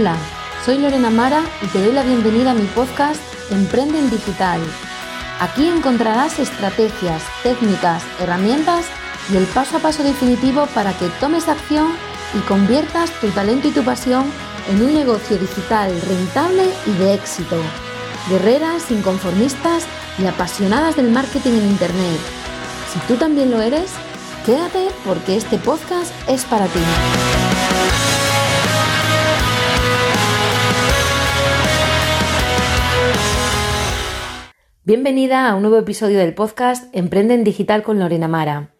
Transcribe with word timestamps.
Hola, 0.00 0.16
soy 0.64 0.78
Lorena 0.78 1.10
Mara 1.10 1.42
y 1.60 1.66
te 1.66 1.84
doy 1.84 1.92
la 1.92 2.02
bienvenida 2.02 2.52
a 2.52 2.54
mi 2.54 2.64
podcast 2.68 3.20
Emprende 3.50 3.98
en 3.98 4.08
Digital. 4.08 4.58
Aquí 5.40 5.66
encontrarás 5.68 6.38
estrategias, 6.38 7.22
técnicas, 7.42 8.02
herramientas 8.18 8.86
y 9.30 9.36
el 9.36 9.44
paso 9.44 9.76
a 9.76 9.80
paso 9.80 10.02
definitivo 10.02 10.66
para 10.74 10.94
que 10.94 11.10
tomes 11.20 11.48
acción 11.48 11.88
y 12.32 12.38
conviertas 12.48 13.10
tu 13.20 13.28
talento 13.28 13.68
y 13.68 13.72
tu 13.72 13.82
pasión 13.82 14.24
en 14.70 14.80
un 14.80 14.94
negocio 14.94 15.36
digital 15.36 15.92
rentable 16.00 16.64
y 16.86 16.92
de 16.92 17.12
éxito. 17.12 17.56
Guerreras, 18.30 18.90
inconformistas 18.90 19.84
y 20.18 20.24
apasionadas 20.24 20.96
del 20.96 21.10
marketing 21.10 21.58
en 21.58 21.66
Internet. 21.66 22.20
Si 22.90 23.00
tú 23.00 23.16
también 23.16 23.50
lo 23.50 23.60
eres, 23.60 23.90
quédate 24.46 24.88
porque 25.04 25.36
este 25.36 25.58
podcast 25.58 26.10
es 26.26 26.46
para 26.46 26.64
ti. 26.68 26.80
Bienvenida 34.90 35.48
a 35.48 35.54
un 35.54 35.62
nuevo 35.62 35.78
episodio 35.78 36.18
del 36.18 36.34
podcast 36.34 36.92
Emprende 36.92 37.34
en 37.34 37.44
Digital 37.44 37.84
con 37.84 38.00
Lorena 38.00 38.26
Mara. 38.26 38.74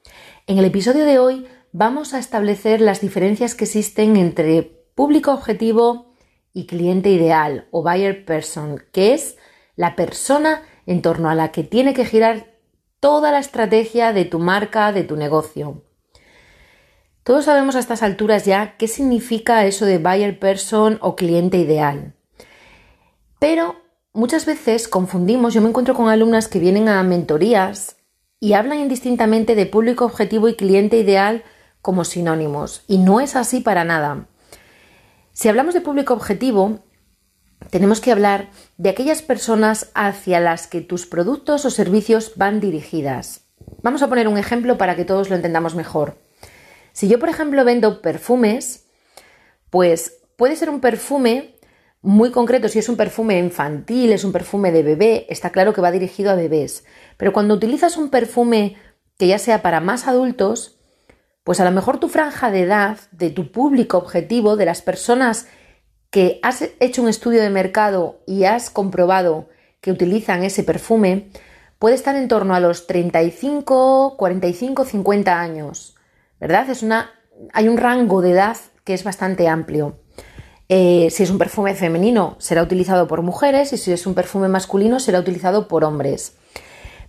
En 0.48 0.59
el 0.59 0.64
episodio 0.64 1.05
de 1.05 1.20
hoy 1.20 1.46
vamos 1.70 2.14
a 2.14 2.18
establecer 2.18 2.80
las 2.80 3.01
diferencias 3.01 3.55
que 3.55 3.62
existen 3.62 4.16
entre 4.16 4.65
público 4.96 5.30
objetivo 5.30 6.12
y 6.52 6.66
cliente 6.66 7.10
ideal 7.10 7.68
o 7.70 7.84
buyer 7.84 8.24
person, 8.24 8.82
que 8.91 9.15
es 9.15 9.37
la 9.77 9.95
persona 9.95 10.62
en 10.84 11.01
torno 11.01 11.30
a 11.30 11.37
la 11.37 11.52
que 11.52 11.62
tiene 11.62 11.95
que 11.95 12.04
girar 12.04 12.56
toda 12.98 13.30
la 13.30 13.38
estrategia 13.38 14.12
de 14.12 14.24
tu 14.24 14.40
marca, 14.40 14.90
de 14.90 15.04
tu 15.04 15.15
negocio. 15.15 15.84
Todos 17.23 17.45
sabemos 17.45 17.77
a 17.77 17.79
estas 17.79 18.02
alturas 18.02 18.45
ya 18.45 18.77
qué 18.79 18.88
significa 18.88 19.65
eso 19.65 19.87
de 19.87 19.99
buyer 19.99 20.40
person 20.40 20.99
o 21.02 21.15
cliente 21.15 21.59
ideal. 21.59 22.15
Pero 23.38 23.77
muchas 24.21 24.45
veces 24.45 24.87
confundimos, 24.87 25.54
yo 25.54 25.63
me 25.63 25.71
encuentro 25.71 25.95
con 25.95 26.10
alumnas 26.10 26.46
que 26.46 26.59
vienen 26.59 26.90
a 26.90 27.02
mentorías 27.02 27.96
y 28.38 28.52
hablan 28.52 28.80
indistintamente 28.80 29.54
de 29.54 29.65
público 29.65 30.04
objetivo 30.04 30.46
y 30.46 30.57
cliente 30.57 30.99
ideal 30.99 31.43
como 31.80 32.04
sinónimos, 32.04 32.85
y 32.87 32.99
no 32.99 33.21
es 33.21 33.35
así 33.35 33.60
para 33.60 33.82
nada. 33.82 34.27
Si 35.32 35.49
hablamos 35.49 35.73
de 35.73 35.80
público 35.80 36.12
objetivo, 36.12 36.80
tenemos 37.71 38.02
que 38.02 38.12
hablar 38.12 38.51
de 38.77 38.90
aquellas 38.90 39.23
personas 39.23 39.90
hacia 39.95 40.38
las 40.38 40.66
que 40.66 40.82
tus 40.82 41.07
productos 41.07 41.65
o 41.65 41.71
servicios 41.71 42.32
van 42.37 42.60
dirigidas. 42.60 43.46
Vamos 43.82 44.02
a 44.02 44.09
poner 44.09 44.29
un 44.29 44.37
ejemplo 44.37 44.77
para 44.77 44.96
que 44.96 45.07
todos 45.07 45.30
lo 45.30 45.37
entendamos 45.37 45.74
mejor. 45.74 46.18
Si 46.93 47.09
yo, 47.09 47.18
por 47.18 47.30
ejemplo, 47.30 47.65
vendo 47.65 48.02
perfumes, 48.02 48.84
pues 49.71 50.18
puede 50.37 50.57
ser 50.57 50.68
un 50.68 50.82
perfume 50.82 51.55
muy 52.02 52.30
concreto, 52.30 52.68
si 52.68 52.79
es 52.79 52.88
un 52.88 52.96
perfume 52.96 53.38
infantil, 53.38 54.12
es 54.12 54.24
un 54.24 54.32
perfume 54.32 54.73
de 54.73 54.82
bebé, 54.82 55.26
está 55.29 55.51
claro 55.51 55.74
que 55.74 55.82
va 55.82 55.90
dirigido 55.90 56.30
a 56.30 56.34
bebés. 56.34 56.84
Pero 57.16 57.32
cuando 57.32 57.54
utilizas 57.54 57.96
un 57.96 58.09
perfume 58.09 58.76
que 59.18 59.26
ya 59.26 59.38
sea 59.38 59.60
para 59.60 59.80
más 59.80 60.09
adultos, 60.09 60.80
pues 61.45 61.60
a 61.60 61.65
lo 61.65 61.71
mejor 61.71 61.98
tu 61.98 62.09
franja 62.09 62.51
de 62.51 62.62
edad, 62.62 62.98
de 63.12 63.30
tu 63.30 63.52
público 63.52 63.98
objetivo, 63.98 64.56
de 64.56 64.65
las 64.65 64.81
personas 64.81 65.47
que 66.10 66.41
has 66.43 66.65
hecho 66.81 67.03
un 67.03 67.09
estudio 67.09 67.41
de 67.43 67.50
mercado 67.50 68.21
y 68.26 68.44
has 68.44 68.71
comprobado 68.71 69.48
que 69.81 69.93
utilizan 69.93 70.43
ese 70.43 70.65
perfume, 70.65 71.31
puede 71.78 71.94
estar 71.94 72.16
en 72.16 72.28
torno 72.28 72.54
a 72.54 72.60
los 72.60 72.87
35, 72.87 74.16
45, 74.16 74.84
50 74.84 75.41
años. 75.41 75.97
¿Verdad? 76.38 76.69
Es 76.71 76.82
una, 76.82 77.10
hay 77.53 77.69
un 77.69 77.76
rango 77.76 78.22
de 78.22 78.32
edad 78.32 78.56
que 78.84 78.94
es 78.94 79.04
bastante 79.04 79.48
amplio. 79.48 80.00
Eh, 80.72 81.08
si 81.10 81.25
es 81.25 81.31
un 81.31 81.38
perfume 81.38 81.75
femenino, 81.75 82.36
será 82.38 82.62
utilizado 82.62 83.08
por 83.08 83.22
mujeres 83.22 83.72
y 83.72 83.76
si 83.76 83.91
es 83.91 84.06
un 84.06 84.14
perfume 84.14 84.47
masculino, 84.47 85.00
será 85.00 85.19
utilizado 85.19 85.66
por 85.66 85.82
hombres. 85.82 86.36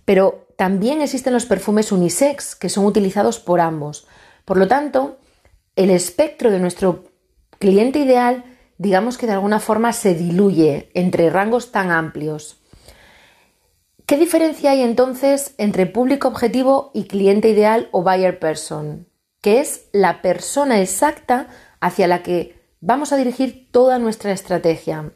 Pero 0.04 0.48
también 0.56 1.00
existen 1.00 1.32
los 1.32 1.46
perfumes 1.46 1.92
unisex, 1.92 2.56
que 2.56 2.68
son 2.68 2.84
utilizados 2.84 3.38
por 3.38 3.60
ambos. 3.60 4.08
Por 4.44 4.56
lo 4.56 4.66
tanto, 4.66 5.18
el 5.76 5.90
espectro 5.90 6.50
de 6.50 6.58
nuestro 6.58 7.04
cliente 7.60 8.00
ideal, 8.00 8.44
digamos 8.78 9.16
que 9.16 9.26
de 9.28 9.34
alguna 9.34 9.60
forma 9.60 9.92
se 9.92 10.14
diluye 10.14 10.90
entre 10.94 11.30
rangos 11.30 11.70
tan 11.70 11.92
amplios. 11.92 12.56
¿Qué 14.06 14.16
diferencia 14.16 14.72
hay 14.72 14.82
entonces 14.82 15.54
entre 15.58 15.86
público 15.86 16.26
objetivo 16.26 16.90
y 16.94 17.04
cliente 17.04 17.50
ideal 17.50 17.88
o 17.92 18.02
buyer 18.02 18.40
person? 18.40 19.06
Que 19.40 19.60
es 19.60 19.84
la 19.92 20.20
persona 20.20 20.80
exacta 20.80 21.46
hacia 21.80 22.08
la 22.08 22.24
que 22.24 22.60
vamos 22.82 23.12
a 23.12 23.16
dirigir 23.16 23.70
toda 23.70 23.98
nuestra 23.98 24.32
estrategia. 24.32 25.12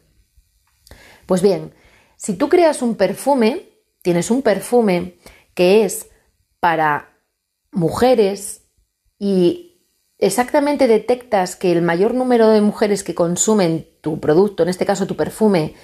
Pues 1.26 1.42
bien, 1.42 1.74
si 2.16 2.34
tú 2.34 2.48
creas 2.48 2.80
un 2.80 2.94
perfume, 2.94 3.68
tienes 4.00 4.30
un 4.30 4.40
perfume 4.40 5.18
que 5.52 5.84
es 5.84 6.08
para 6.60 7.18
mujeres 7.72 8.62
y 9.18 9.82
exactamente 10.18 10.86
detectas 10.86 11.56
que 11.56 11.72
el 11.72 11.82
mayor 11.82 12.14
número 12.14 12.48
de 12.48 12.60
mujeres 12.60 13.02
que 13.02 13.14
consumen 13.14 13.88
tu 14.00 14.20
producto, 14.20 14.62
en 14.62 14.68
este 14.68 14.86
caso 14.86 15.06
tu 15.06 15.16
perfume, 15.16 15.74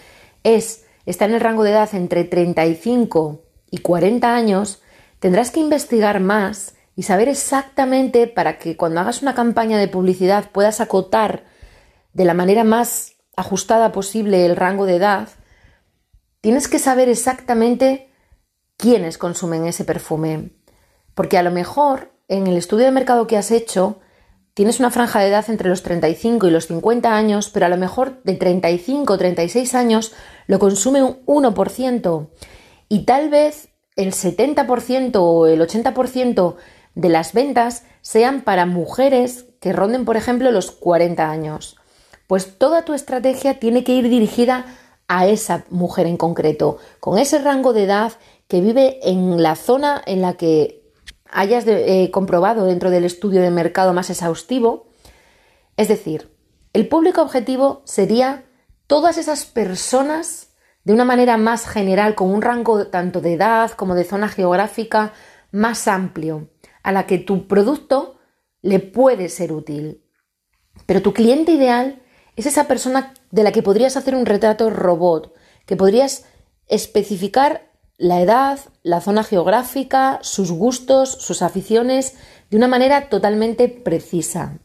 es 0.44 0.86
está 1.04 1.24
en 1.24 1.34
el 1.34 1.40
rango 1.40 1.64
de 1.64 1.72
edad 1.72 1.92
entre 1.94 2.22
35 2.22 3.42
y 3.70 3.78
40 3.78 4.34
años, 4.34 4.82
tendrás 5.18 5.50
que 5.50 5.58
investigar 5.58 6.20
más 6.20 6.74
y 6.94 7.02
saber 7.02 7.28
exactamente 7.28 8.28
para 8.28 8.58
que 8.58 8.76
cuando 8.76 9.00
hagas 9.00 9.20
una 9.20 9.34
campaña 9.34 9.78
de 9.78 9.88
publicidad 9.88 10.50
puedas 10.52 10.80
acotar 10.80 11.50
de 12.12 12.24
la 12.24 12.34
manera 12.34 12.64
más 12.64 13.14
ajustada 13.36 13.92
posible 13.92 14.44
el 14.44 14.56
rango 14.56 14.86
de 14.86 14.96
edad, 14.96 15.28
tienes 16.40 16.68
que 16.68 16.78
saber 16.78 17.08
exactamente 17.08 18.10
quiénes 18.76 19.18
consumen 19.18 19.66
ese 19.66 19.84
perfume. 19.84 20.50
Porque 21.14 21.38
a 21.38 21.42
lo 21.42 21.50
mejor 21.50 22.12
en 22.28 22.46
el 22.46 22.56
estudio 22.56 22.86
de 22.86 22.90
mercado 22.92 23.26
que 23.26 23.36
has 23.36 23.50
hecho 23.50 24.00
tienes 24.54 24.80
una 24.80 24.90
franja 24.90 25.20
de 25.20 25.28
edad 25.28 25.48
entre 25.48 25.68
los 25.68 25.82
35 25.82 26.46
y 26.46 26.50
los 26.50 26.66
50 26.66 27.14
años, 27.14 27.48
pero 27.48 27.66
a 27.66 27.68
lo 27.68 27.76
mejor 27.78 28.22
de 28.24 28.34
35 28.34 29.12
o 29.12 29.18
36 29.18 29.74
años 29.74 30.12
lo 30.46 30.58
consume 30.58 31.02
un 31.02 31.24
1% 31.24 32.28
y 32.88 33.04
tal 33.04 33.30
vez 33.30 33.70
el 33.96 34.12
70% 34.12 35.16
o 35.16 35.46
el 35.46 35.60
80% 35.60 36.56
de 36.94 37.08
las 37.08 37.32
ventas 37.32 37.84
sean 38.02 38.42
para 38.42 38.66
mujeres 38.66 39.46
que 39.60 39.72
ronden, 39.72 40.04
por 40.04 40.16
ejemplo, 40.16 40.50
los 40.50 40.70
40 40.70 41.30
años 41.30 41.76
pues 42.32 42.56
toda 42.56 42.86
tu 42.86 42.94
estrategia 42.94 43.60
tiene 43.60 43.84
que 43.84 43.92
ir 43.92 44.08
dirigida 44.08 44.64
a 45.06 45.26
esa 45.26 45.66
mujer 45.68 46.06
en 46.06 46.16
concreto, 46.16 46.78
con 46.98 47.18
ese 47.18 47.38
rango 47.38 47.74
de 47.74 47.84
edad 47.84 48.12
que 48.48 48.62
vive 48.62 49.00
en 49.02 49.42
la 49.42 49.54
zona 49.54 50.00
en 50.06 50.22
la 50.22 50.32
que 50.38 50.82
hayas 51.30 51.66
eh, 51.66 52.10
comprobado 52.10 52.64
dentro 52.64 52.88
del 52.88 53.04
estudio 53.04 53.42
de 53.42 53.50
mercado 53.50 53.92
más 53.92 54.08
exhaustivo. 54.08 54.86
Es 55.76 55.88
decir, 55.88 56.34
el 56.72 56.88
público 56.88 57.20
objetivo 57.20 57.82
sería 57.84 58.46
todas 58.86 59.18
esas 59.18 59.44
personas 59.44 60.54
de 60.84 60.94
una 60.94 61.04
manera 61.04 61.36
más 61.36 61.68
general, 61.68 62.14
con 62.14 62.30
un 62.30 62.40
rango 62.40 62.86
tanto 62.86 63.20
de 63.20 63.34
edad 63.34 63.72
como 63.72 63.94
de 63.94 64.04
zona 64.04 64.28
geográfica 64.28 65.12
más 65.50 65.86
amplio, 65.86 66.48
a 66.82 66.92
la 66.92 67.04
que 67.04 67.18
tu 67.18 67.46
producto 67.46 68.16
le 68.62 68.78
puede 68.80 69.28
ser 69.28 69.52
útil. 69.52 70.02
Pero 70.86 71.02
tu 71.02 71.12
cliente 71.12 71.52
ideal 71.52 72.01
es 72.36 72.46
esa 72.46 72.66
persona 72.66 73.14
de 73.30 73.42
la 73.42 73.52
que 73.52 73.62
podrías 73.62 73.96
hacer 73.96 74.14
un 74.14 74.26
retrato 74.26 74.70
robot, 74.70 75.34
que 75.66 75.76
podrías 75.76 76.24
especificar 76.68 77.70
la 77.98 78.20
edad, 78.20 78.58
la 78.82 79.00
zona 79.00 79.22
geográfica, 79.22 80.18
sus 80.22 80.50
gustos, 80.50 81.10
sus 81.10 81.42
aficiones, 81.42 82.16
de 82.50 82.56
una 82.56 82.68
manera 82.68 83.08
totalmente 83.08 83.68
precisa. 83.68 84.58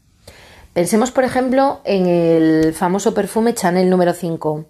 Pensemos, 0.72 1.10
por 1.10 1.24
ejemplo, 1.24 1.80
en 1.84 2.06
el 2.06 2.72
famoso 2.72 3.14
perfume 3.14 3.54
Chanel 3.54 3.90
número 3.90 4.12
5. 4.12 4.64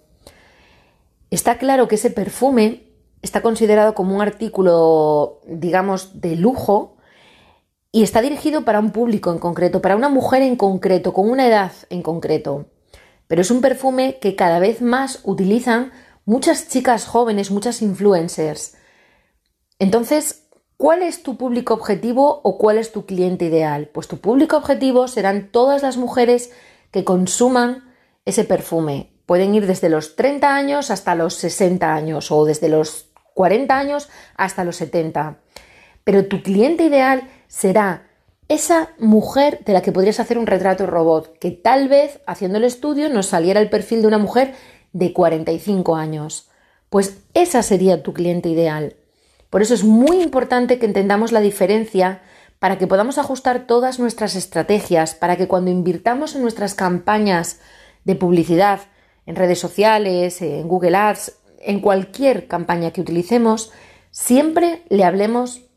Está 1.31 1.57
claro 1.57 1.87
que 1.87 1.95
ese 1.95 2.09
perfume 2.09 2.83
está 3.21 3.41
considerado 3.41 3.93
como 3.93 4.15
un 4.15 4.21
artículo, 4.21 5.41
digamos, 5.47 6.19
de 6.21 6.35
lujo 6.35 6.97
y 7.91 8.03
está 8.03 8.21
dirigido 8.21 8.65
para 8.65 8.79
un 8.79 8.91
público 8.91 9.31
en 9.31 9.39
concreto, 9.39 9.81
para 9.81 9.95
una 9.95 10.09
mujer 10.09 10.41
en 10.41 10.55
concreto, 10.55 11.13
con 11.13 11.29
una 11.29 11.47
edad 11.47 11.71
en 11.89 12.01
concreto 12.01 12.67
pero 13.29 13.43
es 13.43 13.51
un 13.51 13.61
perfume 13.61 14.17
que 14.19 14.35
cada 14.35 14.57
vez 14.57 14.81
más 14.81 15.19
utilizan 15.23 15.91
muchas 16.25 16.67
chicas 16.67 17.05
jóvenes, 17.05 17.51
muchas 17.51 17.83
influencers. 17.83 18.75
Entonces, 19.77 20.47
¿cuál 20.77 21.03
es 21.03 21.21
tu 21.21 21.37
público 21.37 21.75
objetivo 21.75 22.41
o 22.43 22.57
cuál 22.57 22.79
es 22.79 22.91
tu 22.91 23.05
cliente 23.05 23.45
ideal? 23.45 23.87
Pues 23.93 24.07
tu 24.07 24.17
público 24.17 24.57
objetivo 24.57 25.07
serán 25.07 25.51
todas 25.51 25.83
las 25.83 25.95
mujeres 25.95 26.51
que 26.89 27.03
consuman 27.03 27.93
ese 28.25 28.45
perfume. 28.45 29.13
Pueden 29.27 29.53
ir 29.53 29.67
desde 29.67 29.89
los 29.89 30.15
30 30.15 30.55
años 30.55 30.89
hasta 30.89 31.13
los 31.13 31.35
60 31.35 31.93
años 31.93 32.31
o 32.31 32.45
desde 32.45 32.67
los 32.67 33.11
40 33.35 33.77
años 33.77 34.09
hasta 34.37 34.63
los 34.63 34.77
70. 34.77 35.37
Pero 36.03 36.25
tu 36.25 36.41
cliente 36.41 36.85
ideal 36.85 37.29
será 37.47 38.08
esa 38.49 38.89
mujer 38.97 39.63
de 39.63 39.73
la 39.73 39.81
que 39.81 39.91
podrías 39.91 40.19
hacer 40.19 40.37
un 40.37 40.47
retrato 40.47 40.87
robot, 40.87 41.37
que 41.37 41.51
tal 41.51 41.87
vez 41.87 42.19
haciendo 42.25 42.57
el 42.57 42.63
estudio 42.63 43.07
nos 43.07 43.27
saliera 43.27 43.61
el 43.61 43.69
perfil 43.69 44.01
de 44.01 44.07
una 44.07 44.17
mujer 44.17 44.55
de 44.91 45.13
45 45.13 45.95
años. 45.95 46.49
Pues 46.89 47.19
esa 47.35 47.61
sería 47.61 48.01
tu 48.01 48.11
cliente 48.11 48.49
ideal. 48.49 48.95
Por 49.51 49.61
eso 49.61 49.75
es 49.75 49.83
muy 49.83 50.21
importante 50.21 50.79
que 50.79 50.87
entendamos 50.87 51.31
la 51.31 51.41
diferencia 51.41 52.21
para 52.57 52.79
que 52.79 52.87
podamos 52.87 53.19
ajustar 53.19 53.67
todas 53.67 53.99
nuestras 53.99 54.35
estrategias, 54.35 55.13
para 55.13 55.37
que 55.37 55.47
cuando 55.47 55.69
invirtamos 55.69 56.35
en 56.35 56.41
nuestras 56.41 56.73
campañas 56.73 57.59
de 58.03 58.15
publicidad, 58.15 58.81
en 59.27 59.35
redes 59.35 59.59
sociales, 59.59 60.41
en 60.41 60.67
Google 60.67 60.97
Ads, 60.97 61.37
en 61.61 61.79
cualquier 61.81 62.47
campaña 62.47 62.91
que 62.91 63.01
utilicemos, 63.01 63.71
siempre 64.09 64.83
le 64.89 65.03
hablemos 65.03 65.68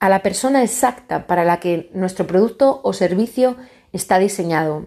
a 0.00 0.08
la 0.08 0.22
persona 0.22 0.62
exacta 0.62 1.26
para 1.26 1.44
la 1.44 1.60
que 1.60 1.90
nuestro 1.92 2.26
producto 2.26 2.80
o 2.82 2.92
servicio 2.94 3.56
está 3.92 4.18
diseñado. 4.18 4.86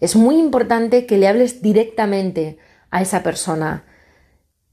Es 0.00 0.14
muy 0.14 0.38
importante 0.38 1.06
que 1.06 1.16
le 1.16 1.26
hables 1.26 1.62
directamente 1.62 2.58
a 2.90 3.00
esa 3.00 3.22
persona, 3.22 3.86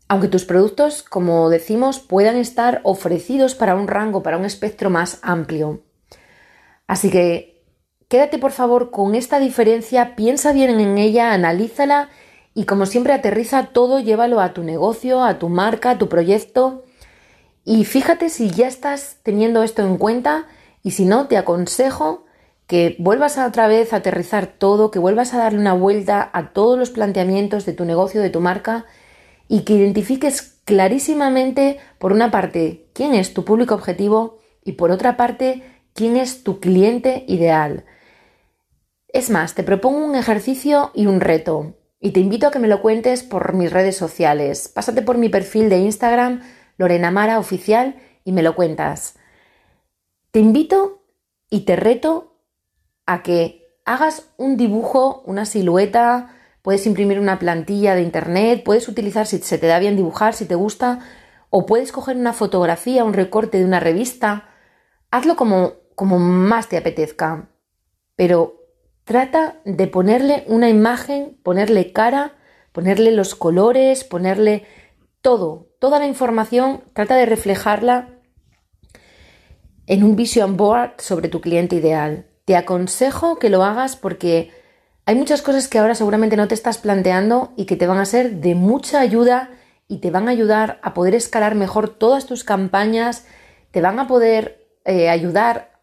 aunque 0.09 0.27
tus 0.27 0.43
productos, 0.43 1.01
como 1.03 1.49
decimos, 1.49 1.99
puedan 1.99 2.35
estar 2.35 2.81
ofrecidos 2.83 3.55
para 3.55 3.75
un 3.75 3.87
rango, 3.87 4.21
para 4.21 4.37
un 4.37 4.43
espectro 4.43 4.89
más 4.89 5.19
amplio. 5.21 5.83
Así 6.85 7.09
que 7.09 7.63
quédate 8.09 8.37
por 8.37 8.51
favor 8.51 8.91
con 8.91 9.15
esta 9.15 9.39
diferencia, 9.39 10.17
piensa 10.17 10.51
bien 10.51 10.81
en 10.81 10.97
ella, 10.97 11.33
analízala 11.33 12.09
y 12.53 12.65
como 12.65 12.85
siempre 12.85 13.13
aterriza 13.13 13.67
todo, 13.67 14.01
llévalo 14.01 14.41
a 14.41 14.53
tu 14.53 14.63
negocio, 14.63 15.23
a 15.23 15.39
tu 15.39 15.47
marca, 15.47 15.91
a 15.91 15.97
tu 15.97 16.09
proyecto 16.09 16.83
y 17.65 17.85
fíjate 17.85 18.29
si 18.29 18.49
ya 18.49 18.67
estás 18.67 19.17
teniendo 19.23 19.63
esto 19.63 19.83
en 19.83 19.97
cuenta 19.97 20.47
y 20.83 20.91
si 20.91 21.05
no, 21.05 21.27
te 21.27 21.37
aconsejo 21.37 22.25
que 22.67 22.95
vuelvas 22.99 23.37
a 23.37 23.47
otra 23.47 23.67
vez 23.67 23.93
a 23.93 23.97
aterrizar 23.97 24.47
todo, 24.47 24.91
que 24.91 24.99
vuelvas 24.99 25.33
a 25.33 25.37
darle 25.37 25.59
una 25.59 25.73
vuelta 25.73 26.29
a 26.33 26.53
todos 26.53 26.77
los 26.77 26.89
planteamientos 26.89 27.65
de 27.65 27.73
tu 27.73 27.85
negocio, 27.85 28.21
de 28.21 28.29
tu 28.29 28.39
marca 28.39 28.85
y 29.47 29.61
que 29.61 29.73
identifiques 29.73 30.59
clarísimamente, 30.65 31.79
por 31.99 32.13
una 32.13 32.31
parte, 32.31 32.87
quién 32.93 33.13
es 33.13 33.33
tu 33.33 33.45
público 33.45 33.75
objetivo 33.75 34.39
y 34.63 34.73
por 34.73 34.91
otra 34.91 35.17
parte, 35.17 35.63
quién 35.93 36.17
es 36.17 36.43
tu 36.43 36.59
cliente 36.59 37.25
ideal. 37.27 37.85
Es 39.09 39.29
más, 39.29 39.55
te 39.55 39.63
propongo 39.63 40.05
un 40.05 40.15
ejercicio 40.15 40.91
y 40.93 41.05
un 41.05 41.21
reto 41.21 41.75
y 41.99 42.11
te 42.11 42.19
invito 42.19 42.47
a 42.47 42.51
que 42.51 42.59
me 42.59 42.67
lo 42.67 42.81
cuentes 42.81 43.23
por 43.23 43.53
mis 43.53 43.71
redes 43.71 43.95
sociales. 43.95 44.67
Pásate 44.67 45.01
por 45.01 45.17
mi 45.17 45.29
perfil 45.29 45.69
de 45.69 45.77
Instagram 45.77 46.41
Lorena 46.77 47.11
Mara 47.11 47.39
Oficial 47.39 47.95
y 48.23 48.31
me 48.31 48.43
lo 48.43 48.55
cuentas. 48.55 49.15
Te 50.31 50.39
invito 50.39 51.03
y 51.49 51.61
te 51.61 51.75
reto 51.75 52.39
a 53.05 53.21
que 53.23 53.67
hagas 53.85 54.29
un 54.37 54.57
dibujo, 54.57 55.21
una 55.25 55.45
silueta, 55.45 56.35
puedes 56.61 56.85
imprimir 56.87 57.19
una 57.19 57.39
plantilla 57.39 57.95
de 57.95 58.01
internet, 58.01 58.63
puedes 58.63 58.87
utilizar 58.87 59.27
si 59.27 59.39
se 59.39 59.57
te 59.57 59.67
da 59.67 59.79
bien 59.79 59.95
dibujar, 59.95 60.33
si 60.33 60.45
te 60.45 60.55
gusta, 60.55 60.99
o 61.49 61.65
puedes 61.65 61.91
coger 61.91 62.15
una 62.15 62.33
fotografía, 62.33 63.03
un 63.03 63.13
recorte 63.13 63.59
de 63.59 63.65
una 63.65 63.79
revista. 63.79 64.49
Hazlo 65.11 65.35
como, 65.35 65.73
como 65.95 66.17
más 66.17 66.69
te 66.69 66.77
apetezca, 66.77 67.49
pero 68.15 68.61
trata 69.03 69.59
de 69.65 69.87
ponerle 69.87 70.45
una 70.47 70.69
imagen, 70.69 71.37
ponerle 71.43 71.91
cara, 71.91 72.33
ponerle 72.71 73.11
los 73.11 73.35
colores, 73.35 74.03
ponerle 74.03 74.65
todo, 75.21 75.67
toda 75.83 75.99
la 75.99 76.07
información, 76.07 76.81
trata 76.93 77.17
de 77.17 77.25
reflejarla 77.25 78.07
en 79.85 80.05
un 80.05 80.15
vision 80.15 80.55
board 80.55 80.91
sobre 80.99 81.27
tu 81.27 81.41
cliente 81.41 81.75
ideal. 81.75 82.25
Te 82.45 82.55
aconsejo 82.55 83.37
que 83.37 83.49
lo 83.49 83.65
hagas 83.65 83.97
porque 83.97 84.49
hay 85.05 85.15
muchas 85.15 85.41
cosas 85.41 85.67
que 85.67 85.79
ahora 85.79 85.93
seguramente 85.93 86.37
no 86.37 86.47
te 86.47 86.55
estás 86.55 86.77
planteando 86.77 87.51
y 87.57 87.65
que 87.65 87.75
te 87.75 87.85
van 87.85 87.97
a 87.97 88.05
ser 88.05 88.35
de 88.35 88.55
mucha 88.55 89.01
ayuda 89.01 89.49
y 89.89 89.97
te 89.97 90.09
van 90.09 90.29
a 90.29 90.31
ayudar 90.31 90.79
a 90.83 90.93
poder 90.93 91.15
escalar 91.15 91.53
mejor 91.53 91.89
todas 91.89 92.27
tus 92.27 92.45
campañas, 92.45 93.25
te 93.71 93.81
van 93.81 93.99
a 93.99 94.07
poder 94.07 94.65
eh, 94.85 95.09
ayudar 95.09 95.81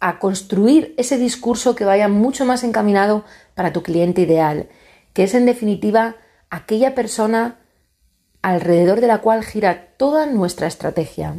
a 0.00 0.18
construir 0.18 0.94
ese 0.98 1.16
discurso 1.16 1.74
que 1.74 1.86
vaya 1.86 2.08
mucho 2.08 2.44
más 2.44 2.62
encaminado 2.62 3.24
para 3.54 3.72
tu 3.72 3.82
cliente 3.82 4.20
ideal, 4.20 4.68
que 5.14 5.22
es 5.22 5.32
en 5.32 5.46
definitiva 5.46 6.16
aquella 6.50 6.94
persona 6.94 7.59
alrededor 8.42 9.00
de 9.00 9.06
la 9.06 9.18
cual 9.18 9.44
gira 9.44 9.88
toda 9.96 10.26
nuestra 10.26 10.66
estrategia. 10.66 11.34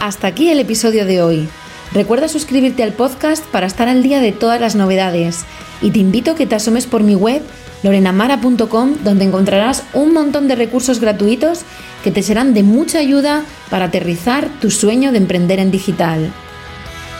Hasta 0.00 0.28
aquí 0.28 0.50
el 0.50 0.60
episodio 0.60 1.04
de 1.04 1.20
hoy. 1.20 1.48
Recuerda 1.92 2.28
suscribirte 2.28 2.82
al 2.82 2.92
podcast 2.92 3.44
para 3.46 3.66
estar 3.66 3.88
al 3.88 4.02
día 4.02 4.20
de 4.20 4.30
todas 4.32 4.60
las 4.60 4.76
novedades 4.76 5.44
y 5.82 5.90
te 5.90 5.98
invito 5.98 6.32
a 6.32 6.34
que 6.34 6.46
te 6.46 6.54
asomes 6.54 6.86
por 6.86 7.02
mi 7.02 7.14
web 7.14 7.42
lorenamara.com 7.82 8.94
donde 9.02 9.24
encontrarás 9.24 9.84
un 9.94 10.12
montón 10.12 10.48
de 10.48 10.54
recursos 10.54 11.00
gratuitos 11.00 11.62
que 12.04 12.10
te 12.10 12.22
serán 12.22 12.54
de 12.54 12.62
mucha 12.62 12.98
ayuda 12.98 13.44
para 13.70 13.86
aterrizar 13.86 14.48
tu 14.60 14.70
sueño 14.70 15.12
de 15.12 15.18
emprender 15.18 15.58
en 15.58 15.70
digital. 15.70 16.32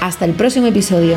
Hasta 0.01 0.25
el 0.25 0.33
próximo 0.33 0.67
episodio. 0.67 1.17